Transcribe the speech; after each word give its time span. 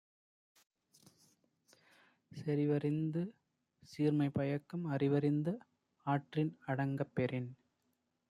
செறிவறிந்து 2.31 3.21
சீர்மை 3.83 4.29
பயக்கும் 4.29 4.85
அறிவறிந்து 4.91 5.53
ஆற்றின் 6.05 6.53
அடங்கப் 6.65 7.13
பெறின் 7.13 7.49